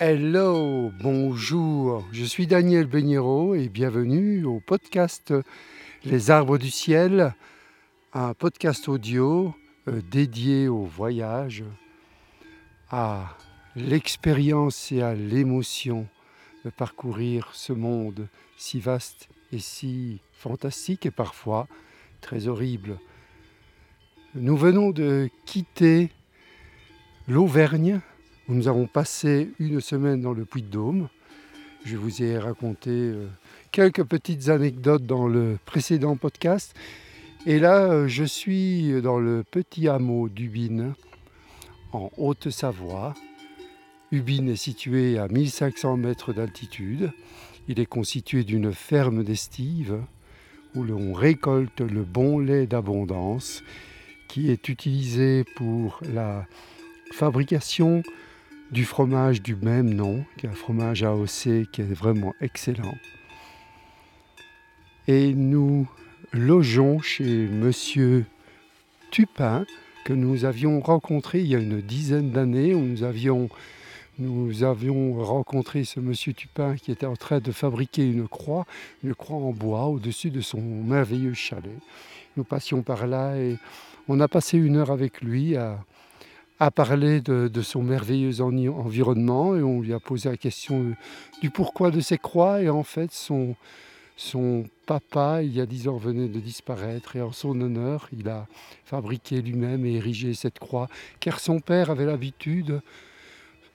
[0.00, 5.34] Hello, bonjour, je suis Daniel Begnero et bienvenue au podcast
[6.04, 7.34] Les arbres du ciel,
[8.12, 9.52] un podcast audio
[9.88, 11.64] euh, dédié au voyage,
[12.92, 13.36] à
[13.74, 16.06] l'expérience et à l'émotion
[16.64, 21.66] de parcourir ce monde si vaste et si fantastique et parfois
[22.20, 23.00] très horrible.
[24.36, 26.12] Nous venons de quitter
[27.26, 28.00] l'Auvergne
[28.48, 31.08] nous avons passé une semaine dans le Puy-de-Dôme.
[31.84, 33.26] Je vous ai raconté euh,
[33.72, 36.74] quelques petites anecdotes dans le précédent podcast.
[37.44, 40.94] Et là, euh, je suis dans le petit hameau d'Ubine,
[41.92, 43.12] en Haute-Savoie.
[44.12, 47.12] Ubine est situé à 1500 mètres d'altitude.
[47.68, 50.00] Il est constitué d'une ferme d'estive
[50.74, 53.62] où l'on récolte le bon lait d'abondance
[54.26, 56.46] qui est utilisé pour la
[57.12, 58.02] fabrication
[58.70, 62.94] du fromage du même nom, qui est un fromage AOC qui est vraiment excellent.
[65.06, 65.88] Et nous
[66.32, 68.26] logeons chez Monsieur
[69.10, 69.64] Tupin,
[70.04, 73.48] que nous avions rencontré il y a une dizaine d'années, où nous avions,
[74.18, 78.66] nous avions rencontré ce Monsieur Tupin qui était en train de fabriquer une croix,
[79.02, 81.78] une croix en bois au-dessus de son merveilleux chalet.
[82.36, 83.56] Nous passions par là et
[84.08, 85.78] on a passé une heure avec lui à,
[86.60, 90.94] a parlé de, son merveilleux environnement et on lui a posé la question
[91.40, 92.62] du pourquoi de ces croix.
[92.62, 93.54] Et en fait, son,
[94.16, 98.28] son papa, il y a dix ans, venait de disparaître et en son honneur, il
[98.28, 98.46] a
[98.84, 100.88] fabriqué lui-même et érigé cette croix,
[101.20, 102.80] car son père avait l'habitude,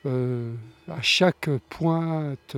[0.05, 0.53] euh,
[0.89, 2.57] à chaque pointe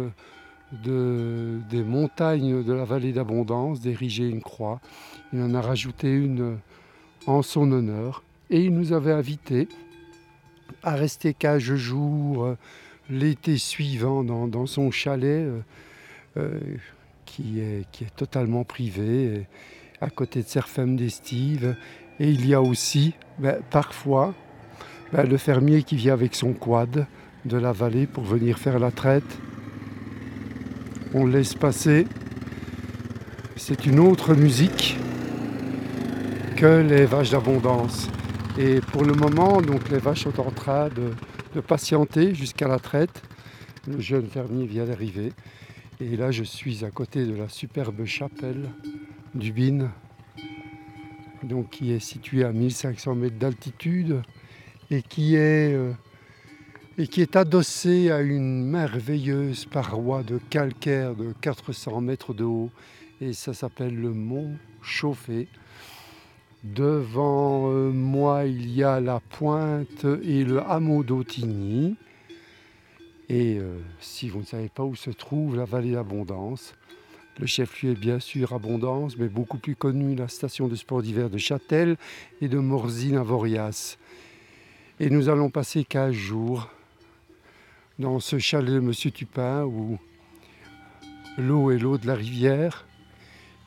[0.84, 4.81] de, des montagnes de la vallée d'abondance, d'ériger une croix.
[5.31, 6.58] Il en a rajouté une
[7.28, 9.68] en son honneur et il nous avait invités
[10.83, 12.58] à rester quelques jours euh,
[13.09, 15.59] l'été suivant dans, son chalet euh,
[16.38, 16.59] euh,
[17.25, 19.45] qui, est, qui est totalement privé
[20.01, 21.75] à côté de Serfem d'Estive.
[22.19, 24.34] Et il y a aussi ben, parfois
[25.12, 27.07] ben, le fermier qui vient avec son quad
[27.45, 29.40] de la vallée pour venir faire la traite.
[31.13, 32.07] On laisse passer.
[33.56, 34.97] C'est une autre musique
[36.57, 38.09] que les vaches d'abondance.
[38.57, 41.11] Et pour le moment, donc, les vaches sont en train de,
[41.59, 43.21] patienter jusqu'à la traite.
[43.85, 45.33] Le jeune fermier vient d'arriver.
[45.99, 48.69] Et là, je suis à côté de la superbe chapelle
[49.33, 49.91] du Bin,
[51.43, 54.21] donc, qui est située à 1500 mètres d'altitude
[54.89, 55.91] et qui est, euh,
[56.97, 62.72] et qui est adossée à une merveilleuse paroi de calcaire de 400 mètres de haut.
[63.19, 65.49] Et ça s'appelle le mont Chauffé.
[66.74, 71.96] Devant euh, moi, il y a la pointe et le hameau d'Autigny.
[73.30, 76.74] Et euh, si vous ne savez pas où se trouve la vallée d'Abondance,
[77.40, 81.30] le chef-lieu est bien sûr Abondance, mais beaucoup plus connu la station de sport d'hiver
[81.30, 81.98] de Châtel
[82.42, 83.97] et de Morzine-Avorias.
[85.00, 86.68] Et nous allons passer 15 jours
[88.00, 90.00] dans ce chalet de Monsieur Tupin où
[91.38, 92.88] l'eau est l'eau de la rivière.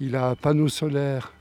[0.01, 1.33] Il a un panneau solaire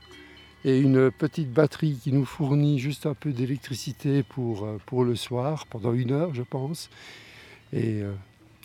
[0.64, 5.66] et une petite batterie qui nous fournit juste un peu d'électricité pour, euh, le soir,
[5.66, 6.90] pendant une heure je pense.
[7.72, 8.12] Et euh,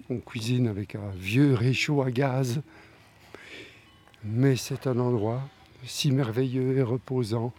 [0.10, 2.62] on cuisine avec un vieux réchaud à gaz.
[4.24, 5.42] Mais c'est un endroit
[5.86, 7.54] si merveilleux et reposant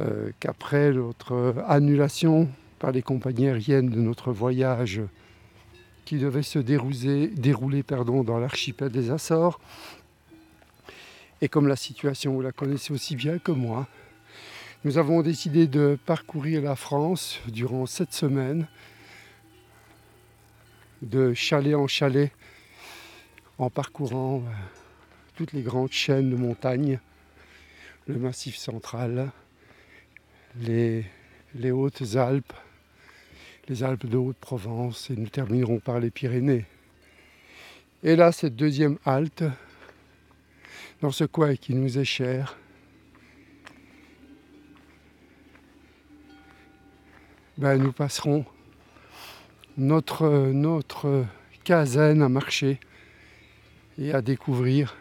[0.00, 5.00] euh, qu'après notre annulation par les compagnies aériennes de notre voyage
[6.04, 9.60] qui devait se dérouler, dérouler dans l'archipel des Açores,
[11.42, 13.88] et comme la situation, vous la connaissez aussi bien que moi,
[14.84, 18.68] nous avons décidé de parcourir la France durant sept semaines,
[21.02, 22.30] de chalet en chalet,
[23.58, 24.50] en parcourant euh,
[25.34, 27.00] toutes les grandes chaînes de montagnes,
[28.06, 29.32] le Massif central,
[30.60, 31.04] les,
[31.56, 32.52] les Hautes-Alpes,
[33.66, 36.66] les Alpes de Haute-Provence, et nous terminerons par les Pyrénées.
[38.04, 39.42] Et là, cette deuxième halte,
[41.02, 42.56] dans ce coin qui nous est cher.
[47.58, 48.46] Ben, nous passerons
[49.76, 51.26] notre, notre
[51.64, 52.78] quinzaine à marcher
[53.98, 54.96] et à découvrir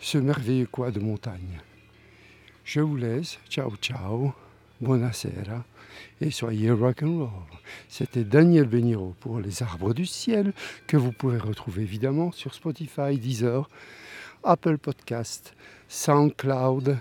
[0.00, 1.60] ce merveilleux coin de montagne.
[2.64, 3.38] Je vous laisse.
[3.48, 4.32] Ciao, ciao.
[4.80, 5.67] Buonasera
[6.20, 7.28] et soyez rock'n'roll.
[7.88, 10.52] C'était Daniel Beniro pour Les Arbres du Ciel,
[10.86, 13.68] que vous pouvez retrouver évidemment sur Spotify, Deezer,
[14.44, 15.54] Apple Podcast,
[15.88, 16.98] SoundCloud.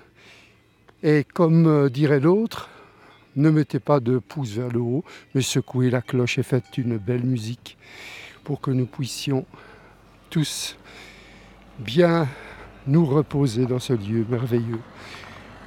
[1.03, 2.69] Et comme euh, dirait l'autre,
[3.35, 5.03] Ne mettez pas de pouce vers le haut,
[5.35, 7.77] mais secouez la cloche et faites une belle musique
[8.43, 9.45] pour que nous puissions
[10.29, 10.75] tous
[11.77, 12.27] bien
[12.87, 14.79] nous reposer dans ce lieu merveilleux.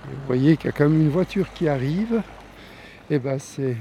[0.05, 2.23] Vous voyez qu'il y a quand même une voiture qui arrive.
[3.13, 3.77] Eh ben c'est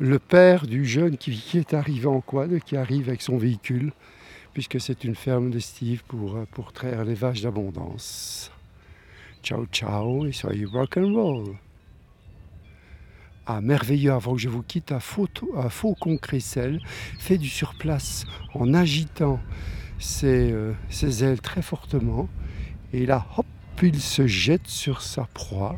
[0.00, 3.92] le père du jeune qui, est arrivé en quad, qui arrive avec son véhicule,
[4.52, 8.50] puisque c'est une ferme d'estive pour, pour traire les vaches d'abondance.
[9.44, 11.56] Ciao ciao et soyez rock and roll.
[13.46, 14.98] Ah, merveilleux, avant que je vous quitte, un,
[15.56, 16.80] un faucon crécelle
[17.20, 18.24] fait du surplace
[18.54, 19.38] en agitant
[20.00, 22.28] ses, euh, ses ailes très fortement.
[22.92, 23.46] Et là, hop,
[23.84, 25.76] il se jette sur sa proie.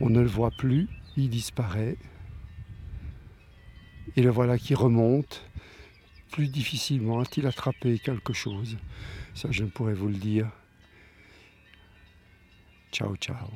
[0.00, 1.96] On ne le voit plus, il disparaît.
[4.16, 5.44] Et le voilà qui remonte.
[6.30, 8.78] Plus difficilement a-t-il attrapé quelque chose?
[9.34, 10.50] Ça, je ne pourrais vous le dire.
[12.90, 13.48] Ciao, ciao.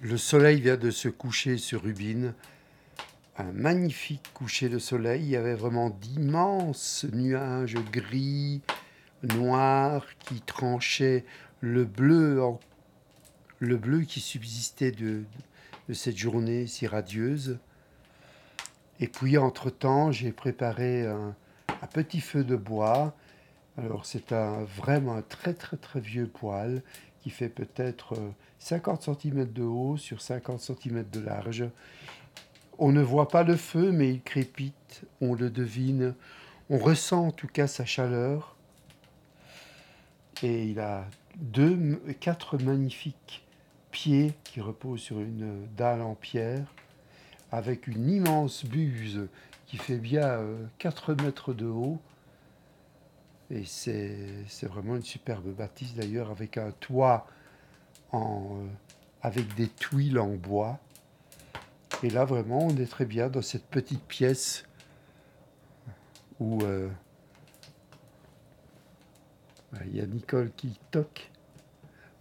[0.00, 2.34] Le soleil vient de se coucher sur Rubine.
[3.38, 5.22] Un magnifique coucher de soleil.
[5.24, 8.62] Il y avait vraiment d'immenses nuages gris,
[9.22, 11.24] noirs qui tranchaient
[11.60, 12.40] le bleu,
[13.58, 15.24] le bleu qui subsistait de,
[15.92, 17.58] cette journée si radieuse.
[19.00, 21.36] Et puis, entre-temps, j'ai préparé un,
[21.92, 23.14] petit feu de bois.
[23.76, 26.82] Alors, c'est un, vraiment un très, très, très vieux poêle
[27.20, 28.14] qui fait peut-être
[28.60, 31.68] 50 euh, cm de haut sur 50 cm de large.
[32.78, 36.14] On ne voit pas le feu, mais il crépite, on le devine,
[36.68, 38.56] on ressent en tout cas sa chaleur.
[40.42, 41.06] Et il a
[42.20, 43.44] quatre magnifiques
[43.90, 46.66] pieds qui reposent sur une dalle en pierre,
[47.50, 49.28] avec une immense buse
[49.66, 50.40] qui fait bien
[50.78, 51.98] 4 euh, mètres de haut.
[53.50, 57.26] Et c'est vraiment une superbe bâtisse d'ailleurs, avec un toit
[58.14, 58.18] euh,
[59.22, 60.78] avec des tuiles en bois.
[62.02, 64.64] Et là, vraiment, on est très bien dans cette petite pièce
[66.38, 66.88] où euh,
[69.86, 71.30] il y a Nicole qui toque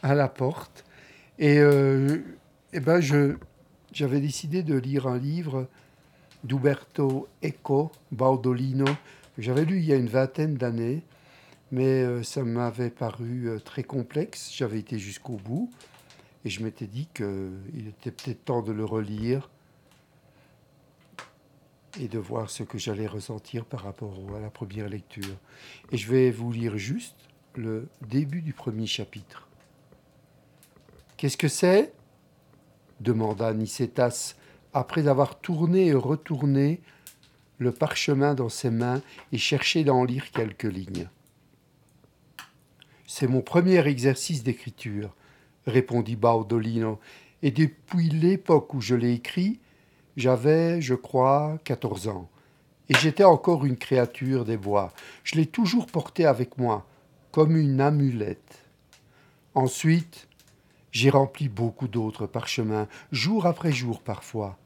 [0.01, 0.85] à la porte.
[1.39, 2.19] Et, euh,
[2.71, 3.01] eh ben
[3.91, 5.67] j'avais décidé de lire un livre
[6.45, 8.85] d'Uberto Eco, Baudolino,
[9.35, 11.03] que j'avais lu il y a une vingtaine d'années,
[11.71, 14.53] mais euh, ça m'avait paru très complexe.
[14.55, 15.69] J'avais été jusqu'au bout
[16.45, 19.49] et je m'étais dit qu'il était peut-être temps de le relire
[21.99, 25.35] et de voir ce que j'allais ressentir par rapport à la première lecture.
[25.91, 27.15] Et je vais vous lire juste
[27.55, 29.47] le début du premier chapitre.
[31.17, 31.93] Qu'est-ce que c'est?
[32.99, 34.35] demanda Nicétas,
[34.73, 36.81] après avoir tourné et retourné
[37.57, 39.01] le parchemin dans ses mains
[39.31, 41.09] et cherché d'en lire quelques lignes.
[43.07, 45.15] C'est mon premier exercice d'écriture,
[45.67, 46.99] répondit Baudolino,
[47.41, 49.59] et depuis l'époque où je l'ai écrit,
[50.15, 52.29] j'avais, je crois, quatorze ans,
[52.89, 54.93] et j'étais encore une créature des bois.
[55.23, 56.85] Je l'ai toujours porté avec moi,
[57.31, 58.63] comme une amulette.
[59.53, 60.27] Ensuite,
[60.91, 64.57] j'ai rempli beaucoup d'autres parchemins, jour après jour parfois.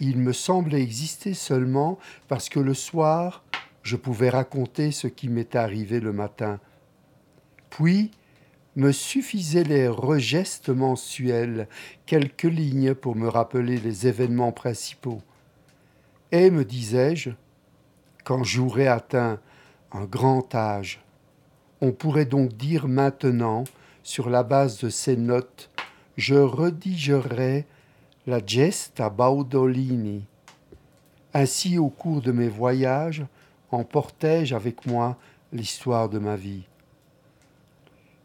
[0.00, 3.44] Il me semblait exister seulement parce que le soir,
[3.82, 6.58] je pouvais raconter ce qui m'était arrivé le matin.
[7.70, 8.10] Puis,
[8.76, 11.66] me suffisaient les regestes mensuels,
[12.04, 15.22] quelques lignes pour me rappeler les événements principaux.
[16.30, 17.30] Et, me disais-je,
[18.24, 19.40] quand j'aurais atteint
[19.92, 21.00] un grand âge,
[21.80, 23.64] on pourrait donc dire maintenant,
[24.02, 25.70] sur la base de ces notes,
[26.16, 27.64] je redigerai
[28.26, 30.24] la Gesta Baudolini.
[31.32, 33.24] Ainsi, au cours de mes voyages,
[33.70, 35.16] emportai-je avec moi
[35.52, 36.64] l'histoire de ma vie.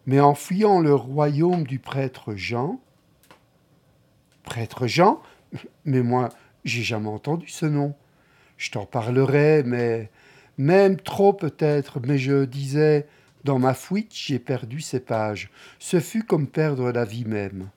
[0.05, 2.79] Mais en fuyant le royaume du prêtre Jean,
[4.43, 5.21] prêtre Jean,
[5.85, 6.29] mais moi,
[6.63, 7.95] j'ai jamais entendu ce nom.
[8.57, 10.09] Je t'en parlerai, mais
[10.57, 13.07] même trop peut-être, mais je disais,
[13.43, 15.49] dans ma fuite, j'ai perdu ces pages.
[15.79, 17.69] Ce fut comme perdre la vie même.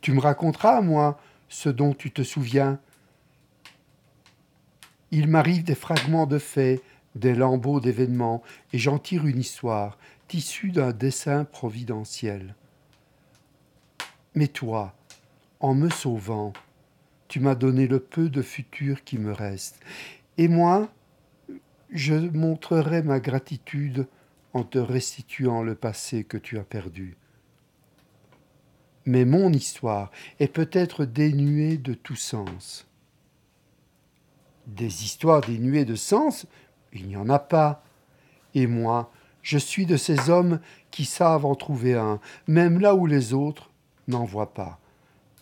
[0.00, 1.18] Tu me raconteras, moi,
[1.48, 2.78] ce dont tu te souviens.
[5.10, 6.82] Il m'arrive des fragments de faits,
[7.14, 8.42] des lambeaux d'événements,
[8.72, 9.96] et j'en tire une histoire,
[10.28, 12.54] tissue d'un dessin providentiel.
[14.34, 14.94] Mais toi,
[15.60, 16.52] en me sauvant,
[17.28, 19.80] tu m'as donné le peu de futur qui me reste.
[20.38, 20.92] Et moi,
[21.90, 24.06] je montrerai ma gratitude
[24.52, 27.16] en te restituant le passé que tu as perdu.
[29.06, 32.88] Mais mon histoire est peut-être dénuée de tout sens.
[34.66, 36.46] Des histoires dénuées de sens
[36.92, 37.84] Il n'y en a pas.
[38.54, 39.12] Et moi,
[39.44, 40.58] je suis de ces hommes
[40.90, 43.70] qui savent en trouver un, même là où les autres
[44.08, 44.80] n'en voient pas.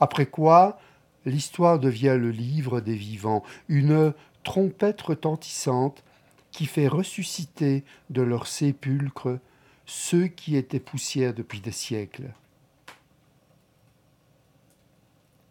[0.00, 0.78] Après quoi,
[1.24, 6.02] l'histoire devient le livre des vivants, une trompette retentissante
[6.50, 9.38] qui fait ressusciter de leur sépulcre
[9.86, 12.34] ceux qui étaient poussière depuis des siècles.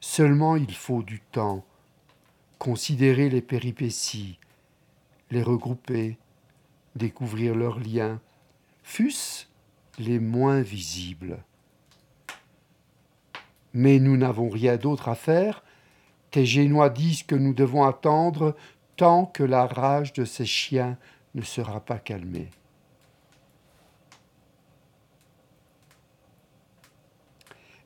[0.01, 1.63] Seulement il faut du temps,
[2.59, 4.39] considérer les péripéties,
[5.29, 6.17] les regrouper,
[6.97, 8.19] découvrir leurs liens,
[8.83, 9.45] fût-ce
[9.99, 11.43] les moins visibles.
[13.73, 15.63] Mais nous n'avons rien d'autre à faire.
[16.31, 18.55] Tes Génois disent que nous devons attendre
[18.97, 20.97] tant que la rage de ces chiens
[21.35, 22.49] ne sera pas calmée.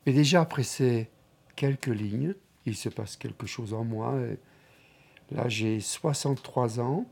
[0.05, 1.09] Mais déjà après ces
[1.55, 2.35] quelques lignes,
[2.65, 4.15] il se passe quelque chose en moi.
[5.31, 7.05] là, j'ai 63 ans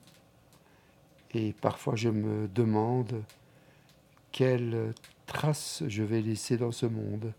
[1.34, 3.24] et parfois je me demande
[4.34, 4.94] quelle
[5.26, 7.34] trace je vais laisser dans ce monde.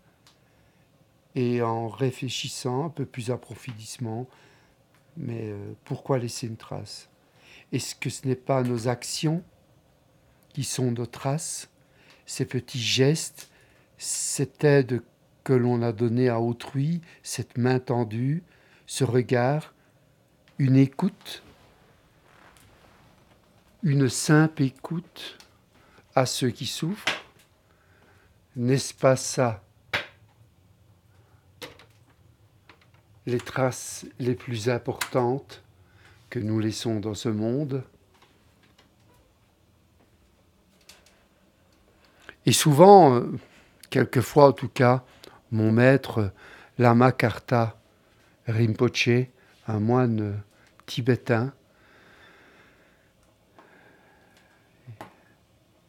[1.35, 4.25] Et en réfléchissant un peu plus approfondissement,
[5.17, 7.09] mais euh, pourquoi laisser une trace?
[7.71, 9.43] Est-ce que ce n'est pas nos actions
[10.49, 11.69] qui sont nos traces,
[12.25, 13.49] ces petits gestes,
[13.97, 15.03] cette aide
[15.43, 18.43] que l'on a donnée à autrui, cette main tendue,
[18.87, 19.73] ce regard,
[20.57, 21.43] une écoute,
[23.83, 25.37] une simple écoute?
[26.15, 27.05] À ceux qui souffrent
[28.55, 29.61] N'est-ce pas ça
[33.27, 35.63] les traces les plus importantes
[36.29, 37.83] que nous laissons dans ce monde?
[42.45, 43.31] Et souvent, euh,
[43.89, 45.03] quelquefois en tout cas,
[45.51, 46.31] mon maître
[46.77, 47.79] Lama Karta
[48.47, 49.27] Rinpoche,
[49.67, 50.41] un moine
[50.85, 51.53] tibétain,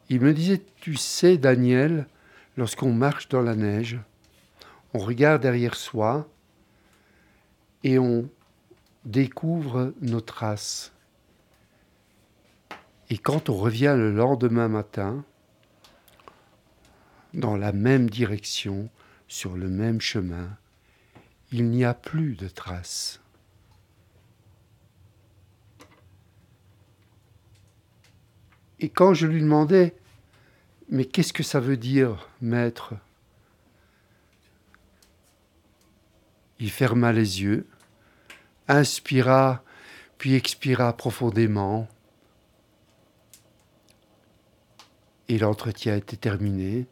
[0.08, 2.06] il me disait, tu sais Daniel,
[2.56, 3.98] lorsqu'on marche dans la neige,
[4.94, 6.28] on regarde derrière soi
[7.84, 8.28] et on
[9.04, 10.92] découvre nos traces.
[13.10, 15.24] Et quand on revient le lendemain matin,
[17.34, 18.88] dans la même direction,
[19.28, 20.56] sur le même chemin,
[21.52, 23.20] il n'y a plus de traces.
[28.80, 29.94] Et quand je lui demandais,
[30.88, 32.94] mais qu'est-ce que ça veut dire, maître?
[36.58, 37.66] Il ferma les yeux,
[38.68, 39.62] inspira,
[40.18, 41.88] puis expira profondément.
[45.28, 46.86] Et l'entretien était terminé.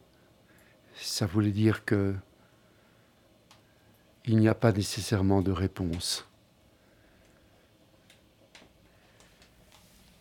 [0.97, 2.15] Ça voulait dire que
[4.27, 6.27] il n'y a pas nécessairement de réponse.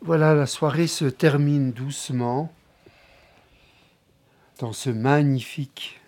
[0.06, 2.54] Voilà, la soirée se termine doucement
[4.60, 6.02] dans ce magnifique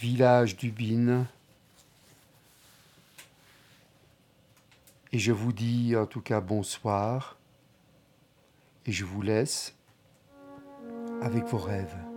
[0.00, 1.24] village d'Ubine.
[5.12, 7.36] Et je vous dis en tout cas bonsoir
[8.86, 9.76] et je vous laisse
[11.22, 12.07] avec vos rêves.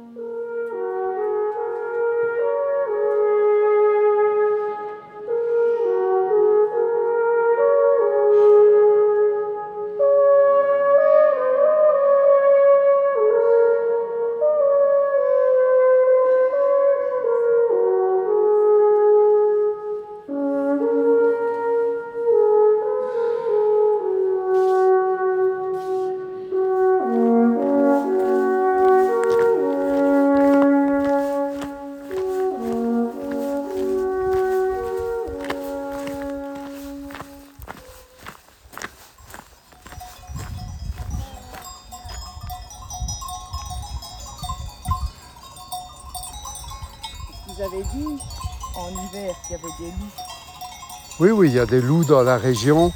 [51.22, 52.92] Oui, oui, il y a des loups dans la région.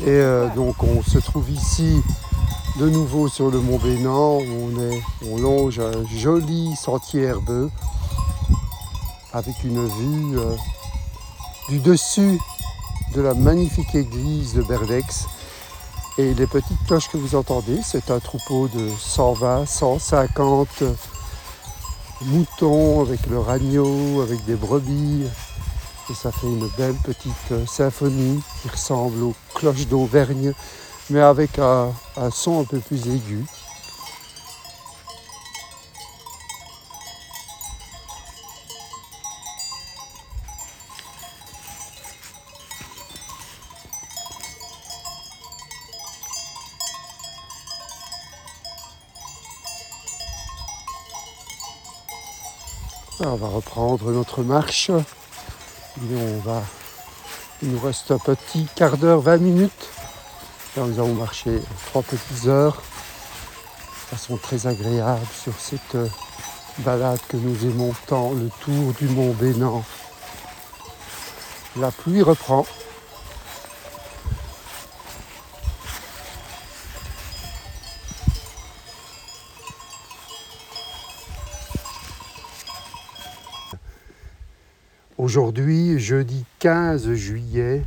[0.00, 2.00] Et euh, donc on se trouve ici
[2.80, 4.38] de nouveau sur le mont Bénan.
[4.38, 7.68] On, est, on longe un joli sentier herbeux
[9.34, 10.56] avec une vue euh,
[11.68, 12.40] du dessus
[13.14, 15.26] de la magnifique église de Berdex.
[16.16, 20.84] Et les petites cloches que vous entendez, c'est un troupeau de 120, 150
[22.22, 25.26] moutons avec leur agneau, avec des brebis,
[26.12, 30.52] et ça fait une belle petite euh, symphonie qui ressemble aux cloches d'Auvergne
[31.10, 33.44] mais avec un, un son un peu plus aigu.
[53.24, 54.90] on va reprendre notre marche
[56.10, 56.62] on va...
[57.62, 59.88] Il nous reste un petit quart d'heure, 20 minutes.
[60.76, 65.96] nous avons marché trois petites heures de façon très agréable sur cette
[66.78, 69.84] balade que nous aimons tant, le tour du mont Bénan.
[71.76, 72.66] La pluie reprend.
[85.22, 87.82] Aujourd'hui, jeudi 15 juillet,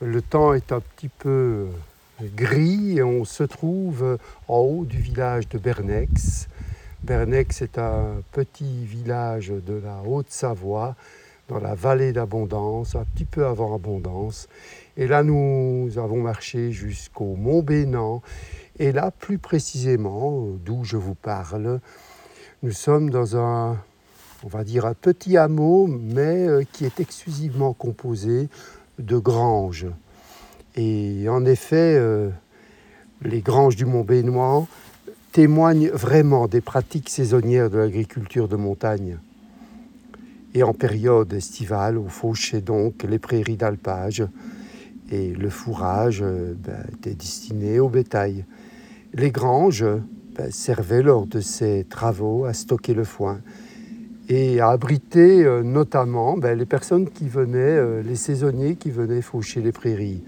[0.00, 1.68] le temps est un petit peu
[2.34, 4.18] gris et on se trouve
[4.48, 6.48] en haut du village de Bernex.
[7.04, 10.96] Bernex est un petit village de la Haute-Savoie,
[11.48, 14.48] dans la vallée d'Abondance, un petit peu avant Abondance.
[14.96, 18.22] Et là, nous avons marché jusqu'au Mont Bénan.
[18.80, 21.78] Et là, plus précisément, d'où je vous parle,
[22.64, 23.76] nous sommes dans un,
[24.44, 28.48] on va dire, un petit hameau, mais euh, qui est exclusivement composé
[28.98, 29.86] de granges.
[30.74, 32.30] Et en effet, euh,
[33.22, 34.66] les granges du Mont Bénois
[35.32, 39.18] témoignent vraiment des pratiques saisonnières de l'agriculture de montagne.
[40.54, 44.24] Et en période estivale, on fauchait donc les prairies d'alpage
[45.10, 48.44] et le fourrage euh, ben, était destiné au bétail.
[49.14, 49.86] Les granges
[50.36, 53.40] ben, servaient lors de ces travaux à stocker le foin
[54.28, 59.22] et à abriter euh, notamment ben, les personnes qui venaient, euh, les saisonniers qui venaient
[59.22, 60.22] faucher les prairies.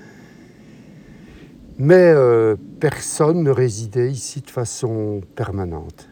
[1.81, 2.13] Mais
[2.81, 6.09] personne ne résidait ici de façon permanente.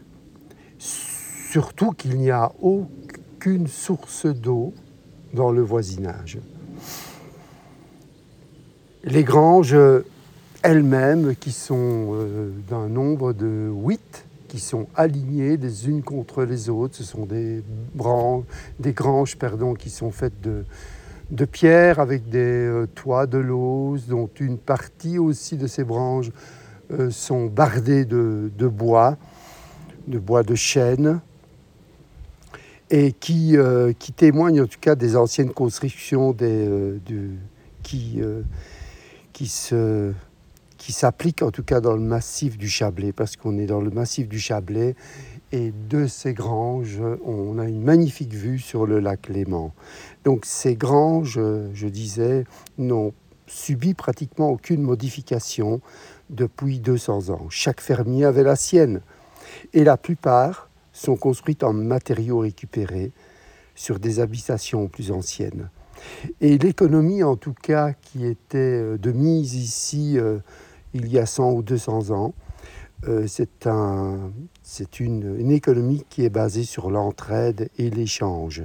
[0.77, 4.73] Surtout qu'il n'y a aucune source d'eau
[5.33, 6.39] dans le voisinage.
[9.03, 9.75] Les granges
[10.63, 16.69] elles-mêmes, qui sont euh, d'un nombre de huit, qui sont alignées les unes contre les
[16.69, 17.63] autres, ce sont des,
[18.79, 20.63] des granges pardon, qui sont faites de,
[21.31, 26.31] de pierre avec des euh, toits de lauze, dont une partie aussi de ces branches
[26.91, 29.17] euh, sont bardés de, bois,
[30.07, 31.19] de bois de chêne,
[32.89, 36.97] et qui, euh, qui, témoignent en tout cas des anciennes constructions des, euh,
[37.83, 38.21] qui,
[39.33, 40.13] qui, se,
[40.87, 43.89] qui s'appliquent en tout cas dans le massif du Chablais, parce qu'on est dans le
[43.89, 44.95] massif du Chablais,
[45.51, 49.73] et de ces granges, on a une magnifique vue sur le lac Léman.
[50.23, 51.41] Donc ces granges,
[51.73, 52.45] je disais,
[52.77, 53.11] n'ont
[53.47, 55.81] subi pratiquement aucune modification
[56.29, 57.47] depuis 200 ans.
[57.49, 59.01] Chaque fermier avait la sienne.
[59.73, 63.11] Et la plupart sont construites en matériaux récupérés
[63.75, 65.69] sur des habitations plus anciennes.
[66.39, 70.37] Et l'économie, en tout cas, qui était euh, de mise ici euh,
[70.97, 72.33] il y a 100 ou 200 ans,
[73.07, 74.31] euh, c'est un,
[74.99, 78.63] une, une, économie qui est basée sur l'entraide et l'échange.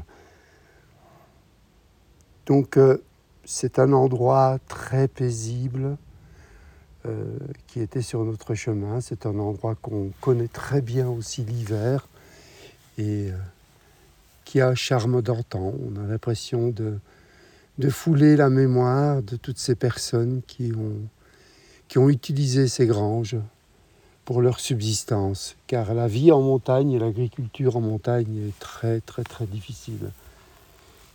[2.46, 2.78] Donc,
[3.44, 5.96] c'est un endroit très paisible,
[7.04, 9.00] euh, qui était sur notre chemin.
[9.00, 12.06] C'est un endroit qu'on connaît très bien aussi l'hiver
[12.96, 13.36] et euh,
[14.44, 15.74] qui a un charme d'antan.
[15.84, 17.00] On a l'impression de,
[17.78, 21.08] de fouler la mémoire de toutes ces personnes qui ont,
[21.92, 23.36] qui ont utilisé ces granges
[24.24, 29.24] pour leur subsistance, car la vie en montagne et l'agriculture en montagne est très très
[29.24, 30.08] très difficile.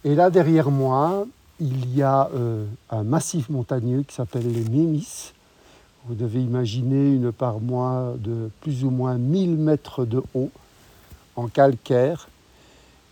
[0.03, 1.25] Et là derrière moi,
[1.59, 5.33] il y a euh, un massif montagneux qui s'appelle les Mémis,
[6.05, 10.51] vous devez imaginer une paroi de plus ou moins 1000 mètres de haut
[11.35, 12.29] en calcaire.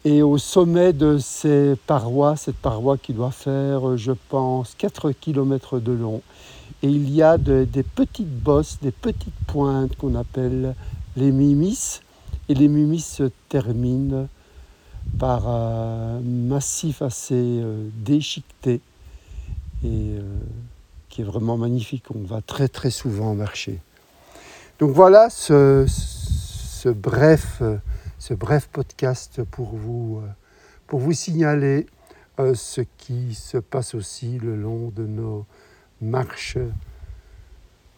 [0.03, 5.79] Et au sommet de ces parois, cette paroi qui doit faire, je pense, 4 km
[5.79, 6.21] de long,
[6.83, 10.75] et il y a des petites bosses, des petites pointes qu'on appelle
[11.15, 12.01] les mimis.
[12.47, 14.27] Et les mimis se terminent
[15.17, 18.81] par un massif assez euh, déchiqueté.
[19.83, 20.21] Et euh,
[21.09, 22.03] qui est vraiment magnifique.
[22.13, 23.79] On va très très souvent marcher.
[24.79, 27.63] Donc voilà ce, ce, bref,
[28.19, 30.21] ce bref podcast pour vous,
[30.87, 31.87] pour vous signaler
[32.39, 35.45] euh, ce qui se passe aussi le long de nos
[36.01, 36.57] marches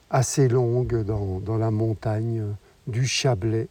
[0.09, 2.43] assez longues dans, dans la montagne
[2.87, 3.67] du Chablais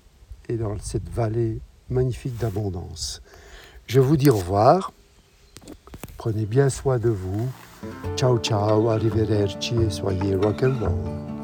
[0.49, 3.23] et dans cette vallée magnifique d'abondance.
[3.87, 4.93] Je vous dis au revoir.
[6.17, 7.49] Prenez bien soin de vous.
[8.17, 11.36] Ciao ciao, arrivederci e soyez rock and roll.